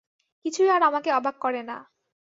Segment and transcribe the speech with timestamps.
[0.45, 1.77] কিছুই আর আমাকে অবাক করে না।